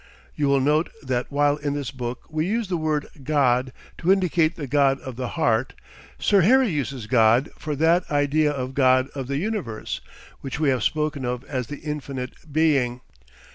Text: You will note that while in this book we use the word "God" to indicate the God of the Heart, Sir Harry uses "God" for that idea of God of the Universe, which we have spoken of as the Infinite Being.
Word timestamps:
You 0.35 0.47
will 0.47 0.59
note 0.61 0.89
that 1.03 1.31
while 1.31 1.57
in 1.57 1.75
this 1.75 1.91
book 1.91 2.23
we 2.27 2.47
use 2.47 2.69
the 2.69 2.75
word 2.77 3.05
"God" 3.21 3.71
to 3.99 4.11
indicate 4.11 4.55
the 4.55 4.65
God 4.65 4.99
of 5.01 5.15
the 5.15 5.27
Heart, 5.37 5.75
Sir 6.17 6.41
Harry 6.41 6.69
uses 6.69 7.05
"God" 7.05 7.51
for 7.59 7.75
that 7.75 8.09
idea 8.09 8.51
of 8.51 8.73
God 8.73 9.09
of 9.13 9.27
the 9.27 9.37
Universe, 9.37 10.01
which 10.39 10.59
we 10.59 10.69
have 10.69 10.81
spoken 10.81 11.23
of 11.23 11.43
as 11.43 11.67
the 11.67 11.77
Infinite 11.81 12.33
Being. 12.51 13.01